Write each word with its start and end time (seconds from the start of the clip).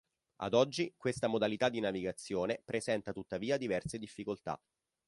Ad 0.37 0.55
oggi, 0.55 0.95
questa 0.97 1.27
modalità 1.27 1.69
di 1.69 1.79
navigazione 1.79 2.59
presenta 2.65 3.13
tuttavia 3.13 3.55
diverse 3.57 3.99
difficoltà. 3.99 4.59